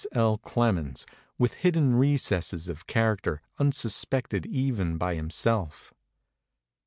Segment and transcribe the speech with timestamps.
[0.13, 0.39] L.
[0.39, 1.05] Clemens
[1.37, 5.93] with hidden recesses of character unsuspected even by himself.